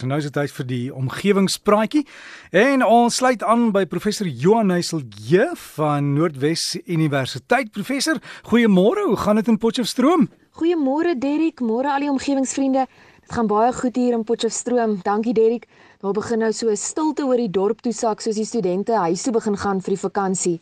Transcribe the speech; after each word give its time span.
So 0.00 0.08
nou 0.08 0.16
is 0.16 0.24
dit 0.24 0.32
tyd 0.32 0.52
vir 0.56 0.64
die 0.64 0.84
omgewingspraatjie 0.96 2.00
en 2.56 2.80
ons 2.86 3.18
sluit 3.20 3.42
aan 3.44 3.66
by 3.74 3.82
professor 3.84 4.24
Johan 4.24 4.72
Heiselje 4.72 5.50
van 5.74 6.14
Noordwes 6.14 6.78
Universiteit. 6.86 7.68
Professor, 7.74 8.16
goeiemôre. 8.48 9.04
Hoe 9.10 9.18
gaan 9.20 9.36
dit 9.42 9.50
in 9.52 9.58
Potchefstroom? 9.60 10.24
Goeiemôre 10.56 11.12
Derrick, 11.20 11.60
môre 11.60 11.92
al 11.92 12.06
die 12.06 12.08
omgewingsvriende. 12.08 12.86
Dit 13.26 13.34
gaan 13.36 13.50
baie 13.50 13.74
goed 13.76 14.00
hier 14.00 14.16
in 14.16 14.24
Potchefstroom. 14.24 15.02
Dankie 15.04 15.36
Derrick. 15.36 15.68
Daar 16.00 16.16
begin 16.16 16.46
nou 16.46 16.52
so 16.52 16.70
'n 16.70 16.80
stilte 16.80 17.28
oor 17.28 17.36
die 17.36 17.52
dorp 17.52 17.82
toe 17.84 17.92
sak 17.92 18.24
soos 18.24 18.40
die 18.40 18.48
studente 18.48 18.96
huis 18.96 19.22
toe 19.22 19.32
begin 19.32 19.56
gaan 19.56 19.82
vir 19.82 19.94
die 19.94 20.04
vakansie. 20.08 20.60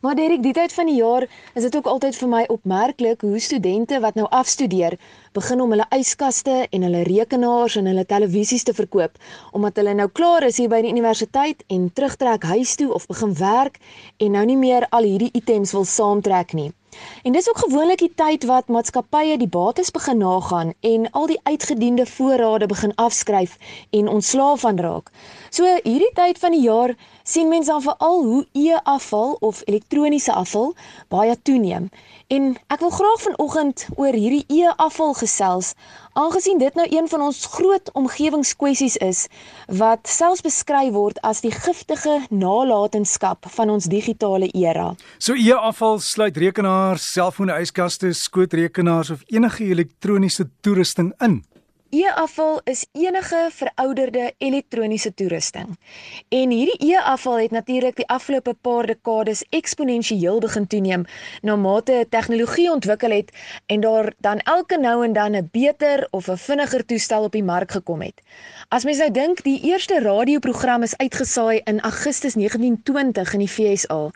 Maar 0.00 0.14
Derek, 0.14 0.42
die 0.42 0.52
tyd 0.52 0.72
van 0.72 0.86
die 0.86 0.96
jaar 0.98 1.26
is 1.54 1.62
dit 1.62 1.76
ook 1.76 1.86
altyd 1.86 2.16
vir 2.16 2.28
my 2.28 2.42
opmerklik 2.52 3.20
hoe 3.20 3.38
studente 3.38 4.00
wat 4.00 4.14
nou 4.18 4.26
afstudeer, 4.34 4.98
begin 5.32 5.60
om 5.60 5.74
hulle 5.74 5.86
yskaste 5.98 6.56
en 6.70 6.86
hulle 6.86 7.02
rekenaars 7.06 7.76
en 7.76 7.86
hulle 7.90 8.06
televisies 8.06 8.66
te 8.66 8.74
verkoop 8.74 9.20
omdat 9.52 9.76
hulle 9.80 9.94
nou 9.94 10.08
klaar 10.08 10.46
is 10.48 10.58
hier 10.62 10.72
by 10.72 10.80
die 10.82 10.90
universiteit 10.94 11.62
en 11.72 11.90
terugtrek 11.92 12.48
huis 12.54 12.74
toe 12.80 12.90
of 12.94 13.06
begin 13.06 13.36
werk 13.38 13.78
en 14.16 14.34
nou 14.38 14.44
nie 14.48 14.58
meer 14.58 14.88
al 14.90 15.06
hierdie 15.08 15.32
items 15.38 15.72
wil 15.76 15.84
saamtrek 15.84 16.56
nie. 16.58 16.72
En 17.22 17.32
dis 17.32 17.48
ook 17.48 17.58
gewoonlik 17.58 17.98
die 17.98 18.12
tyd 18.14 18.44
wat 18.44 18.68
maatskappye 18.68 19.36
die 19.38 19.48
bates 19.48 19.90
begin 19.90 20.18
nagaan 20.18 20.72
en 20.80 21.10
al 21.10 21.26
die 21.26 21.40
uitgediende 21.42 22.06
voorrade 22.06 22.66
begin 22.66 22.94
afskryf 22.94 23.56
en 23.90 24.08
ontslaaf 24.08 24.60
van 24.60 24.78
raak. 24.78 25.10
So 25.50 25.64
hierdie 25.82 26.12
tyd 26.14 26.38
van 26.38 26.50
die 26.54 26.62
jaar 26.62 26.94
sien 27.22 27.48
mense 27.48 27.70
dan 27.70 27.82
veral 27.82 28.22
hoe 28.24 28.46
e-afval 28.52 29.36
of 29.40 29.62
elektroniese 29.64 30.32
afval 30.32 30.74
baie 31.08 31.42
toeneem. 31.42 31.90
En 32.26 32.56
ek 32.66 32.80
wil 32.80 32.90
graag 32.90 33.20
vanoggend 33.22 33.86
oor 33.96 34.14
hierdie 34.14 34.44
e-afval 34.48 35.14
gesels, 35.14 35.74
aangesien 36.16 36.58
dit 36.58 36.74
nou 36.74 36.86
een 36.90 37.08
van 37.08 37.20
ons 37.28 37.46
groot 37.52 37.90
omgewingskwessies 37.92 38.96
is 39.04 39.26
wat 39.66 40.08
selfs 40.08 40.44
beskryf 40.44 40.92
word 40.94 41.20
as 41.26 41.42
die 41.44 41.52
giftige 41.52 42.18
nalatenskap 42.30 43.48
van 43.56 43.70
ons 43.74 43.88
digitale 43.92 44.48
era. 44.56 44.94
So 45.18 45.36
e-afval 45.36 46.00
sluit 46.00 46.36
rekenaars, 46.40 47.04
selfone, 47.12 47.58
yskaste, 47.60 48.14
skootrekenaars 48.16 49.12
of 49.12 49.26
enige 49.26 49.68
elektroniese 49.68 50.48
toerusting 50.64 51.12
in. 51.20 51.42
E-afval 51.90 52.60
is 52.64 52.86
enige 52.92 53.48
verouderde 53.52 54.34
elektroniese 54.38 55.14
toerusting. 55.14 55.76
En 56.28 56.50
hierdie 56.50 56.90
e-afval 56.90 57.38
het 57.38 57.50
natuurlik 57.54 57.96
die 57.96 58.06
afgelope 58.10 58.56
paar 58.60 58.86
dekades 58.90 59.44
eksponensieel 59.54 60.40
begin 60.42 60.66
toeneem 60.66 61.04
na 61.46 61.54
mate 61.56 62.06
tegnologie 62.10 62.66
ontwikkel 62.72 63.14
het 63.14 63.30
en 63.66 63.80
daar 63.80 64.12
dan 64.18 64.38
elke 64.38 64.78
nou 64.78 65.04
en 65.04 65.12
dan 65.12 65.36
'n 65.36 65.48
beter 65.52 66.08
of 66.10 66.28
'n 66.28 66.36
vinniger 66.36 66.84
toestel 66.84 67.22
op 67.22 67.32
die 67.32 67.44
mark 67.44 67.70
gekom 67.70 68.02
het. 68.02 68.20
As 68.68 68.84
mens 68.84 68.98
nou 68.98 69.10
dink 69.10 69.42
die 69.42 69.60
eerste 69.60 70.00
radioprogram 70.00 70.82
is 70.82 70.96
uitgesaai 70.96 71.60
in 71.64 71.80
Augustus 71.80 72.34
1920 72.34 73.32
in 73.32 73.38
die 73.38 73.48
FSA 73.48 74.10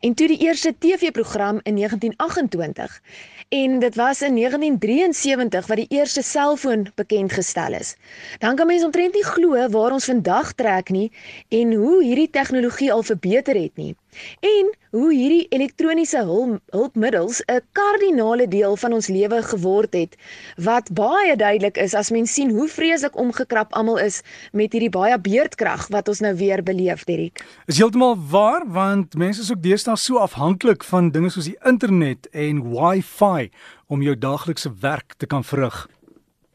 en 0.00 0.14
toe 0.14 0.26
die 0.26 0.38
eerste 0.38 0.74
TV-program 0.78 1.60
in 1.62 1.74
1928 1.74 3.00
en 3.48 3.78
dit 3.78 3.94
was 3.94 4.22
in 4.22 4.34
1973 4.34 5.66
wat 5.66 5.76
die 5.76 5.86
eerste 5.88 6.22
selfoon 6.22 6.86
bekend 6.94 7.16
gestel 7.26 7.74
is. 7.74 7.96
Dan 8.38 8.54
kan 8.54 8.70
mense 8.70 8.86
omtrent 8.86 9.18
nie 9.18 9.26
glo 9.26 9.58
waar 9.74 9.96
ons 9.96 10.06
vandag 10.06 10.54
trek 10.54 10.92
nie 10.94 11.10
en 11.50 11.74
hoe 11.74 11.98
hierdie 12.04 12.30
tegnologie 12.30 12.92
al 12.92 13.02
verbeter 13.02 13.58
het 13.58 13.74
nie. 13.74 13.96
En 14.40 14.70
hoe 14.90 15.10
hierdie 15.12 15.46
elektroniese 15.52 16.22
hulp, 16.24 16.62
hulpmiddels 16.72 17.42
'n 17.44 17.60
kardinale 17.72 18.48
deel 18.48 18.76
van 18.76 18.92
ons 18.92 19.08
lewe 19.08 19.42
geword 19.42 19.92
het 19.92 20.16
wat 20.56 20.92
baie 20.92 21.36
duidelik 21.36 21.76
is 21.76 21.94
as 21.94 22.10
mens 22.10 22.32
sien 22.32 22.50
hoe 22.50 22.68
vreeslik 22.68 23.16
omgekrap 23.16 23.72
almal 23.72 23.98
is 23.98 24.22
met 24.52 24.72
hierdie 24.72 24.90
baie 24.90 25.18
beerdkrag 25.18 25.88
wat 25.88 26.08
ons 26.08 26.20
nou 26.20 26.34
weer 26.34 26.62
beleef, 26.62 27.04
Dirk. 27.04 27.44
Is 27.66 27.78
heeltemal 27.78 28.16
waar 28.30 28.64
want 28.66 29.14
mense 29.14 29.40
is 29.40 29.50
ook 29.50 29.62
deesdae 29.62 29.96
so 29.96 30.16
afhanklik 30.16 30.84
van 30.84 31.10
dinge 31.10 31.30
soos 31.30 31.44
die 31.44 31.58
internet 31.64 32.28
en 32.32 32.70
Wi-Fi 32.70 33.50
om 33.86 34.02
jou 34.02 34.18
daaglikse 34.18 34.72
werk 34.80 35.14
te 35.16 35.26
kan 35.26 35.44
verrig. 35.44 35.88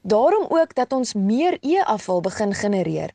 Daarom 0.06 0.46
ook 0.50 0.76
dat 0.76 0.92
ons 0.92 1.14
meer 1.14 1.58
e-afval 1.62 2.22
begin 2.22 2.54
genereer. 2.54 3.12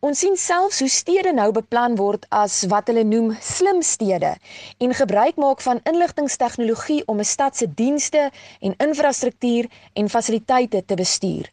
Ons 0.00 0.18
sien 0.18 0.36
selfs 0.36 0.78
hoe 0.78 0.88
stede 0.88 1.32
nou 1.32 1.52
beplan 1.54 1.94
word 1.94 2.26
as 2.34 2.64
wat 2.66 2.90
hulle 2.90 3.04
noem 3.06 3.36
slim 3.40 3.78
stede 3.82 4.32
en 4.82 4.94
gebruik 4.94 5.38
maak 5.38 5.62
van 5.62 5.80
inligtingstegnologie 5.86 7.06
om 7.06 7.22
'n 7.22 7.24
stad 7.24 7.56
se 7.56 7.70
dienste 7.74 8.30
en 8.60 8.74
infrastruktuur 8.76 9.70
en 9.92 10.08
fasiliteite 10.08 10.84
te 10.84 10.94
bestuur. 10.94 11.52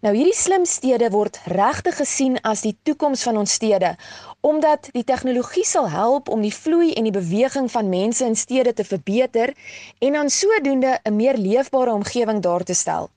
Nou 0.00 0.16
hierdie 0.16 0.34
slim 0.34 0.64
stede 0.64 1.10
word 1.10 1.40
regtig 1.44 1.96
gesien 1.96 2.40
as 2.42 2.60
die 2.60 2.76
toekoms 2.82 3.22
van 3.22 3.36
ons 3.36 3.52
stede 3.52 3.96
omdat 4.40 4.88
die 4.92 5.04
tegnologie 5.04 5.64
sal 5.64 5.88
help 5.88 6.28
om 6.28 6.40
die 6.40 6.54
vloei 6.54 6.92
en 6.92 7.04
die 7.04 7.18
beweging 7.22 7.70
van 7.70 7.88
mense 7.88 8.24
in 8.24 8.36
stede 8.36 8.72
te 8.72 8.84
verbeter 8.84 9.54
en 9.98 10.12
dan 10.12 10.30
sodoende 10.30 10.98
'n 11.04 11.16
meer 11.16 11.36
leefbare 11.36 11.92
omgewing 11.92 12.42
daar 12.42 12.64
te 12.64 12.74
stel. 12.74 13.10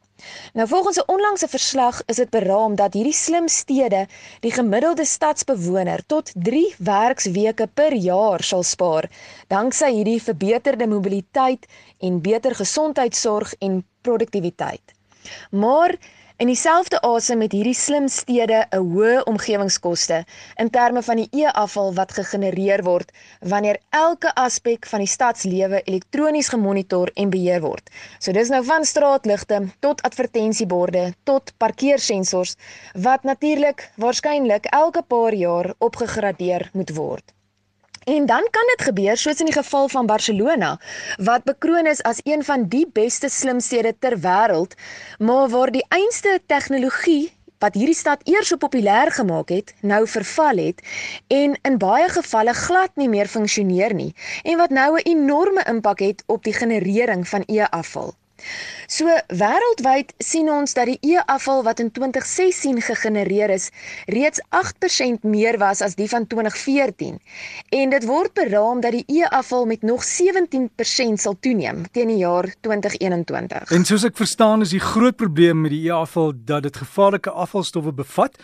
Nou 0.53 0.67
volgens 0.67 0.97
'n 0.97 1.11
onlangse 1.11 1.47
verslag 1.47 2.01
is 2.05 2.15
dit 2.15 2.29
beraam 2.29 2.75
dat 2.75 2.93
hierdie 2.93 3.13
slim 3.13 3.47
stede 3.47 4.07
die 4.39 4.51
gemiddelde 4.51 5.05
stadsbewoner 5.05 6.05
tot 6.05 6.31
3 6.33 6.75
werksweke 6.77 7.67
per 7.73 7.93
jaar 7.93 8.43
sal 8.43 8.63
spaar 8.63 9.09
danksy 9.47 9.91
hierdie 9.91 10.21
verbeterde 10.23 10.87
mobiliteit 10.87 11.65
en 11.99 12.21
beter 12.21 12.55
gesondheidsorg 12.55 13.53
en 13.59 13.85
produktiwiteit. 14.01 14.93
Maar 15.51 15.95
In 16.37 16.51
dieselfde 16.51 16.99
asem 17.01 17.39
met 17.41 17.53
hierdie 17.55 17.73
slim 17.73 18.05
stede 18.13 18.57
'n 18.69 18.83
hoë 18.93 19.23
omgewingskoste 19.29 20.17
in 20.63 20.67
terme 20.69 21.01
van 21.05 21.17
die 21.21 21.29
e-afval 21.43 21.87
wat 21.99 22.11
gegenereer 22.17 22.83
word 22.85 23.09
wanneer 23.53 23.79
elke 23.89 24.33
aspek 24.41 24.85
van 24.91 25.01
die 25.01 25.09
stadslewe 25.09 25.79
elektronies 25.81 26.51
gemonitor 26.53 27.09
en 27.15 27.31
beheer 27.33 27.63
word. 27.63 27.89
So 28.19 28.31
dis 28.37 28.51
nou 28.53 28.59
van 28.67 28.85
straatligte 28.85 29.57
tot 29.79 30.03
advertensieborde 30.11 31.07
tot 31.23 31.53
parkeersensors 31.57 32.53
wat 32.93 33.23
natuurlik 33.23 33.89
waarskynlik 33.95 34.69
elke 34.81 35.01
paar 35.01 35.33
jaar 35.33 35.73
opgegradeer 35.79 36.69
moet 36.73 36.93
word. 37.01 37.36
En 38.07 38.25
dan 38.25 38.47
kan 38.51 38.67
dit 38.71 38.81
gebeur 38.87 39.17
soos 39.17 39.39
in 39.43 39.49
die 39.49 39.53
geval 39.53 39.89
van 39.91 40.05
Barcelona 40.07 40.69
wat 41.29 41.43
bekroon 41.43 41.87
is 41.91 42.01
as 42.07 42.21
een 42.23 42.43
van 42.43 42.61
die 42.71 42.85
beste 42.93 43.29
slimstede 43.29 43.91
ter 43.99 44.15
wêreld, 44.23 44.77
maar 45.19 45.49
waar 45.49 45.71
die 45.71 45.83
einste 45.89 46.39
tegnologie 46.45 47.33
wat 47.59 47.75
hierdie 47.75 47.97
stad 47.99 48.23
eers 48.23 48.47
so 48.47 48.55
populêr 48.61 49.11
gemaak 49.11 49.51
het, 49.51 49.73
nou 49.81 50.07
verval 50.07 50.61
het 50.63 50.79
en 51.27 51.57
in 51.67 51.77
baie 51.83 52.07
gevalle 52.13 52.53
glad 52.53 52.95
nie 52.95 53.09
meer 53.11 53.27
funksioneer 53.27 53.93
nie 53.93 54.13
en 54.43 54.57
wat 54.57 54.69
nou 54.79 54.95
'n 54.95 55.09
enorme 55.15 55.67
impak 55.67 55.99
het 55.99 56.23
op 56.27 56.43
die 56.43 56.55
generering 56.55 57.27
van 57.27 57.43
e-afval. 57.47 58.15
So 58.87 59.09
wêreldwyd 59.27 60.13
sien 60.23 60.49
ons 60.51 60.73
dat 60.77 60.87
die 60.87 60.97
e-afval 61.01 61.63
wat 61.65 61.81
in 61.83 61.89
2016 61.91 62.81
gegenereer 62.81 63.49
is, 63.49 63.69
reeds 64.05 64.39
8% 64.55 65.25
meer 65.27 65.57
was 65.59 65.81
as 65.81 65.97
die 65.99 66.07
van 66.09 66.27
2014. 66.27 67.17
En 67.69 67.89
dit 67.89 68.05
word 68.07 68.33
beraam 68.37 68.81
dat 68.81 68.95
die 68.95 69.03
e-afval 69.19 69.65
met 69.65 69.81
nog 69.81 70.05
17% 70.05 71.19
sal 71.19 71.35
toeneem 71.39 71.83
teen 71.91 72.13
die 72.13 72.21
jaar 72.21 72.47
2021. 72.61 73.71
En 73.75 73.85
soos 73.85 74.07
ek 74.07 74.17
verstaan 74.17 74.61
is 74.61 74.71
die 74.75 74.83
groot 74.83 75.17
probleem 75.19 75.61
met 75.65 75.75
die 75.75 75.83
e-afval 75.89 76.33
dat 76.45 76.63
dit 76.63 76.77
gevaarlike 76.77 77.31
afvalstowwe 77.31 77.91
bevat 77.93 78.39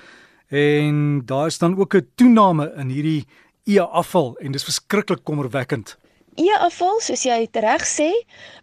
en 0.54 1.22
daar 1.26 1.48
is 1.48 1.58
dan 1.58 1.78
ook 1.80 1.96
'n 1.96 2.08
toename 2.16 2.74
in 2.78 2.90
hierdie 2.90 3.26
e-afval 3.64 4.36
en 4.38 4.52
dis 4.52 4.64
verskriklik 4.64 5.24
kommerwekkend. 5.24 5.98
E-afval, 6.34 6.96
soos 7.06 7.24
jy 7.28 7.36
reg 7.62 7.84
sê, 7.86 8.08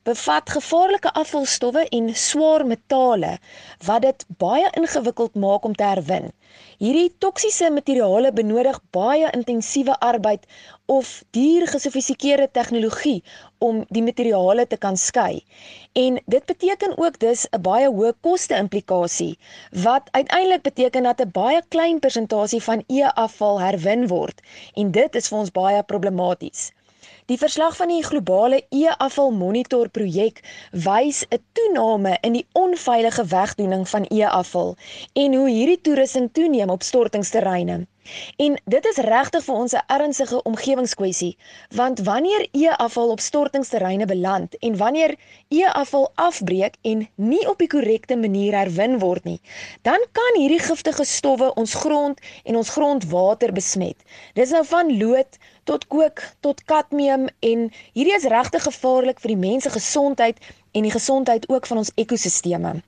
bevat 0.08 0.48
gevaarlike 0.50 1.10
afvalstowwe 1.20 1.84
en 1.98 2.08
swaar 2.19 2.64
metale 2.66 3.36
wat 3.86 4.03
dit 4.03 4.25
baie 4.42 4.66
ingewikkeld 4.81 5.36
maak 5.44 5.69
om 5.69 5.76
te 5.78 5.86
herwin. 5.86 6.32
Hierdie 6.82 7.12
toksiese 7.22 7.69
materiale 7.70 8.32
benodig 8.34 8.81
baie 8.96 9.28
intensiewe 9.38 9.94
arbeid 10.00 10.49
of 10.90 11.12
duur 11.37 11.69
gesofistikeerde 11.70 12.49
tegnologie 12.58 13.22
om 13.62 13.84
die 13.94 14.02
materiale 14.02 14.66
te 14.66 14.81
kan 14.87 14.99
skei. 14.99 15.44
En 15.93 16.19
dit 16.26 16.44
beteken 16.50 16.99
ook 16.99 17.20
dus 17.23 17.46
'n 17.52 17.62
baie 17.62 17.87
hoë 17.87 18.12
koste 18.20 18.56
implikasie 18.56 19.38
wat 19.70 20.11
uiteindelik 20.11 20.62
beteken 20.62 21.02
dat 21.02 21.20
'n 21.20 21.31
baie 21.31 21.62
klein 21.69 21.99
persentasie 22.00 22.62
van 22.62 22.82
e-afval 22.88 23.61
herwin 23.61 24.06
word 24.06 24.40
en 24.75 24.90
dit 24.90 25.14
is 25.14 25.28
vir 25.28 25.38
ons 25.38 25.50
baie 25.62 25.82
problematies. 25.82 26.73
Die 27.31 27.38
verslag 27.38 27.77
van 27.79 27.93
die 27.93 28.03
globale 28.03 28.56
e-afval 28.75 29.29
monitor 29.31 29.88
projek 29.97 30.41
wys 30.87 31.21
'n 31.29 31.38
toename 31.59 32.17
in 32.27 32.32
die 32.38 32.47
onveilige 32.62 33.25
wegdoening 33.35 33.85
van 33.88 34.09
e-afval 34.09 34.75
en 35.12 35.35
hoe 35.35 35.49
hierdie 35.50 35.81
toerusting 35.81 36.29
toeneem 36.32 36.71
op 36.71 36.82
stortingsterreine. 36.82 37.87
En 38.37 38.56
dit 38.65 38.87
is 38.91 38.97
regtig 38.97 39.44
vir 39.44 39.55
ons 39.55 39.75
'n 39.75 39.82
ernstige 39.87 40.43
omgewingskwessie, 40.43 41.37
want 41.81 41.99
wanneer 41.99 42.49
e-afval 42.50 43.11
op 43.11 43.21
stortingsterreine 43.21 44.06
beland 44.06 44.59
en 44.59 44.76
wanneer 44.76 45.15
e-afval 45.49 46.11
afbreek 46.15 46.75
en 46.83 47.09
nie 47.15 47.49
op 47.49 47.59
die 47.59 47.69
korrekte 47.69 48.17
manier 48.17 48.59
herwin 48.59 48.99
word 48.99 49.25
nie, 49.25 49.41
dan 49.83 50.00
kan 50.12 50.41
hierdie 50.41 50.65
giftige 50.67 51.05
stowwe 51.05 51.55
ons 51.55 51.75
grond 51.75 52.21
en 52.44 52.56
ons 52.56 52.71
grondwater 52.71 53.53
besmet. 53.53 53.97
Dis 54.35 54.50
nou 54.50 54.65
van 54.65 54.99
lood 54.99 55.38
tot 55.70 55.87
kook 55.87 56.22
tot 56.40 56.62
kadmium 56.67 57.28
en 57.46 57.67
hierdie 57.94 58.17
is 58.17 58.28
regtig 58.32 58.64
gevaarlik 58.67 59.20
vir 59.22 59.34
die 59.34 59.43
mens 59.46 59.67
se 59.67 59.75
gesondheid 59.75 60.40
en 60.75 60.87
die 60.87 60.94
gesondheid 60.94 61.46
ook 61.49 61.69
van 61.70 61.82
ons 61.82 61.93
ekosisteme. 61.94 62.81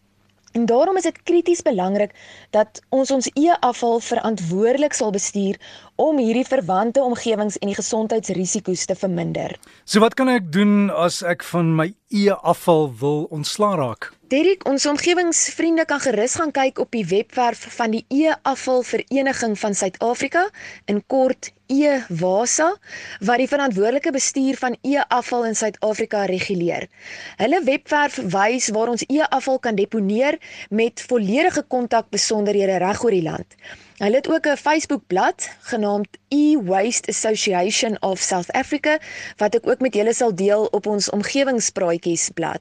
En 0.52 0.66
daarom 0.66 0.98
is 1.00 1.06
dit 1.06 1.22
krities 1.22 1.62
belangrik 1.62 2.12
dat 2.50 2.82
ons 2.88 3.10
ons 3.10 3.30
e-afval 3.32 4.00
verantwoordelik 4.00 4.92
sal 4.92 5.14
bestuur 5.14 5.56
om 5.96 6.18
hierdie 6.18 6.46
verwante 6.46 7.02
omgewings 7.02 7.58
en 7.60 7.70
die 7.72 7.76
gesondheidsrisiko's 7.76 8.86
te 8.86 8.96
verminder. 8.98 9.56
So 9.84 10.00
wat 10.00 10.16
kan 10.18 10.28
ek 10.32 10.52
doen 10.52 10.90
as 10.90 11.22
ek 11.22 11.44
van 11.52 11.74
my 11.76 11.92
e-afval 12.12 12.90
wil 13.00 13.24
ontslaa 13.30 13.76
raak? 13.80 14.12
Derek, 14.32 14.62
ons 14.64 14.86
omgewingsvriende 14.88 15.84
kan 15.84 16.00
gerus 16.00 16.38
gaan 16.40 16.54
kyk 16.56 16.78
op 16.80 16.88
die 16.96 17.04
webwerf 17.04 17.66
van 17.74 17.92
die 17.92 18.00
E-afval 18.08 18.80
Vereniging 18.88 19.58
van 19.60 19.76
Suid-Afrika, 19.76 20.46
in 20.88 21.02
kort 21.04 21.50
E-WASA, 21.68 22.70
wat 23.28 23.42
die 23.42 23.48
verantwoordelike 23.50 24.12
bestuur 24.12 24.56
van 24.60 24.78
e-afval 24.80 25.44
in 25.50 25.56
Suid-Afrika 25.56 26.24
reguleer. 26.32 26.88
Hulle 27.40 27.60
webwerf 27.68 28.16
wys 28.32 28.70
waar 28.72 28.94
ons 28.94 29.04
e-afval 29.08 29.60
kan 29.68 29.76
deponeer 29.76 30.40
met 30.70 31.04
volledige 31.12 31.66
kontakbesonderhede 31.68 32.80
reg 32.80 33.04
oor 33.04 33.16
die 33.20 33.24
land. 33.28 33.56
Hulle 34.02 34.16
het 34.16 34.28
ook 34.28 34.46
'n 34.46 34.56
Facebook-blad 34.56 35.50
genaamd 35.60 36.08
E-Waste 36.28 37.08
Association 37.08 38.02
of 38.02 38.18
South 38.18 38.52
Africa 38.52 38.98
wat 39.36 39.54
ek 39.54 39.66
ook 39.66 39.80
met 39.80 39.94
julle 39.94 40.14
sal 40.14 40.34
deel 40.34 40.64
op 40.64 40.86
ons 40.86 41.10
omgewingspraatjies 41.10 42.30
blad. 42.34 42.60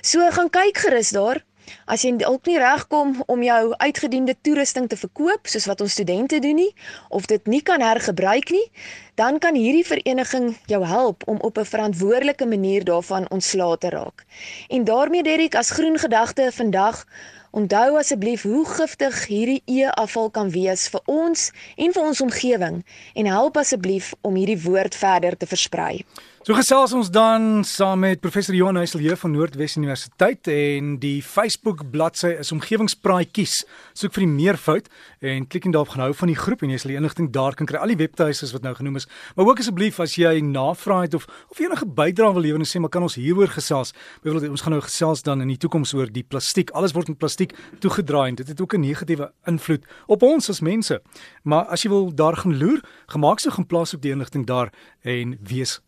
So 0.00 0.30
gaan 0.30 0.50
kyk 0.50 0.76
gerus 0.78 1.10
daar. 1.10 1.44
As 1.84 2.02
jy 2.02 2.16
dalk 2.16 2.46
nie 2.46 2.58
regkom 2.58 3.22
om 3.26 3.42
jou 3.42 3.74
uitgediende 3.76 4.34
toerusting 4.40 4.88
te 4.88 4.96
verkoop 4.96 5.46
soos 5.46 5.66
wat 5.66 5.80
ons 5.80 5.92
studente 5.92 6.38
doen 6.38 6.54
nie 6.54 6.74
of 7.08 7.26
dit 7.26 7.46
nie 7.46 7.62
kan 7.62 7.80
hergebruik 7.80 8.50
nie, 8.50 8.70
dan 9.14 9.38
kan 9.38 9.54
hierdie 9.54 9.86
vereniging 9.86 10.56
jou 10.66 10.84
help 10.84 11.22
om 11.28 11.38
op 11.40 11.58
'n 11.58 11.64
verantwoordelike 11.64 12.46
manier 12.46 12.84
daarvan 12.84 13.30
ontslae 13.30 13.78
te 13.78 13.88
raak. 13.88 14.24
En 14.68 14.84
daarmee 14.84 15.22
Derrick 15.22 15.54
as 15.54 15.70
groen 15.70 15.98
gedagte 15.98 16.52
vandag 16.52 17.06
Onthou 17.52 17.98
asseblief 18.00 18.42
hoe 18.48 18.64
giftig 18.64 19.26
hierdie 19.28 19.62
e-afval 19.68 20.30
kan 20.32 20.50
wees 20.54 20.86
vir 20.88 21.02
ons 21.04 21.50
en 21.76 21.92
vir 21.92 22.06
ons 22.10 22.20
omgewing 22.24 22.78
en 23.12 23.26
help 23.28 23.58
asseblief 23.60 24.14
om 24.24 24.38
hierdie 24.40 24.56
woord 24.62 24.96
verder 24.96 25.36
te 25.36 25.48
versprei. 25.50 26.00
So 26.42 26.56
gesels 26.58 26.90
ons 26.90 27.06
dan 27.14 27.60
saam 27.62 28.00
met 28.02 28.18
professor 28.18 28.56
Johan 28.56 28.74
Heiselje 28.74 29.14
van 29.14 29.30
Noordwes 29.30 29.76
Universiteit 29.78 30.48
en 30.50 30.96
die 30.98 31.20
Facebook 31.22 31.84
bladsy 31.92 32.32
is 32.42 32.50
omgewingspraatjies. 32.50 33.60
Soek 33.94 34.16
vir 34.16 34.24
die 34.24 34.30
meervoud 34.32 34.88
en 35.22 35.46
klik 35.46 35.68
en 35.68 35.76
daarop 35.76 35.92
gaan 35.92 36.02
hou 36.02 36.16
van 36.18 36.32
die 36.32 36.34
groep 36.40 36.64
en 36.66 36.72
jy 36.74 36.80
sal 36.82 36.90
die 36.90 36.96
inligting 36.98 37.28
daar 37.30 37.54
kan 37.54 37.68
kry. 37.70 37.78
Al 37.78 37.92
die 37.94 37.98
webtuise 38.00 38.48
wat 38.56 38.66
nou 38.66 38.72
genoem 38.74 38.98
is. 38.98 39.06
Maar 39.36 39.52
ook 39.52 39.62
asseblief 39.62 40.00
as 40.02 40.16
jy 40.18 40.32
navraag 40.42 41.04
het 41.12 41.14
of 41.20 41.28
of 41.52 41.60
enige 41.62 41.86
bydrae 41.86 42.32
wil 42.34 42.42
lewer 42.48 42.66
en 42.66 42.70
sê 42.72 42.82
maar 42.82 42.90
kan 42.90 43.06
ons 43.06 43.20
hieroor 43.22 43.54
gesels. 43.54 43.94
Byvoorbeeld 44.26 44.56
ons 44.56 44.66
gaan 44.66 44.74
nou 44.74 44.82
gesels 44.82 45.22
dan 45.22 45.46
in 45.46 45.54
die 45.54 45.60
toekoms 45.62 45.94
oor 45.94 46.10
die 46.10 46.26
plastiek. 46.26 46.74
Alles 46.74 46.96
word 46.98 47.14
met 47.14 47.22
plastiek 47.22 47.54
toegedraai 47.78 48.32
en 48.32 48.40
dit 48.42 48.50
het 48.50 48.60
ook 48.60 48.74
'n 48.74 48.82
negatiewe 48.82 49.30
invloed 49.46 49.86
op 50.08 50.26
ons 50.26 50.50
as 50.50 50.60
mense. 50.60 50.98
Maar 51.44 51.70
as 51.70 51.82
jy 51.86 51.88
wil 51.88 52.10
daar 52.10 52.36
gaan 52.36 52.58
loer, 52.58 52.82
gemaak 53.06 53.38
so 53.38 53.50
gaan 53.50 53.66
plaas 53.66 53.94
op 53.94 54.02
die 54.02 54.10
inligting 54.10 54.46
daar 54.46 54.72
en 55.02 55.38
wees 55.38 55.78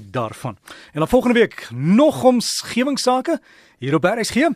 deel 0.00 0.10
daarvan. 0.10 0.58
En 0.66 0.98
dan 0.98 1.08
volgende 1.08 1.38
week 1.38 1.68
nog 1.74 2.24
omgewingsake 2.24 3.40
hier 3.78 3.94
op 3.94 4.04
RSG. 4.04 4.48